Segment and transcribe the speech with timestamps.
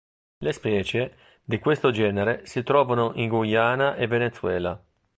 [0.39, 4.83] Le specie di questo genere si trovano in Guyana e Venezuela.